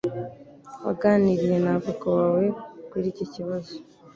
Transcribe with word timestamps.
Waganiriye 0.85 1.57
na 1.63 1.71
avoka 1.77 2.05
wawe 2.17 2.45
kuri 2.89 3.05
iki 3.13 3.25
kibazo 3.33 3.73